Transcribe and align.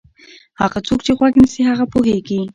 هغه 0.61 0.79
څوک 0.87 0.99
چې 1.05 1.11
غوږ 1.17 1.33
نیسي 1.41 1.61
هغه 1.69 1.85
پوهېږي. 1.93 2.39